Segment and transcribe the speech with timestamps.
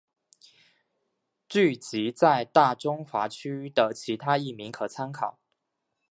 [1.47, 5.39] 剧集在大中华区的其他译名可参考。